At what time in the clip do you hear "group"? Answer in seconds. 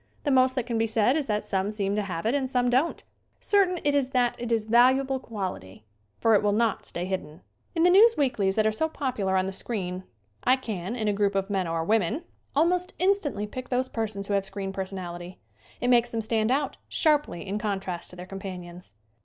11.13-11.35